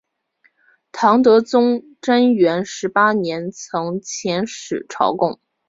[0.91, 5.39] 唐德宗贞元十八年曾遣使朝贡。